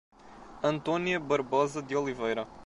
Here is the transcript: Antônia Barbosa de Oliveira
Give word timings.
Antônia 0.63 1.19
Barbosa 1.19 1.79
de 1.79 1.95
Oliveira 1.95 2.47